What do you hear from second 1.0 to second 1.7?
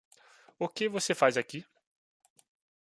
faz aqui?